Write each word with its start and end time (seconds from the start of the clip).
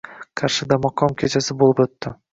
Qarshida 0.41 0.79
maqom 0.87 1.13
kechasi 1.25 1.57
boʻlib 1.61 1.83
oʻtdi 1.87 2.17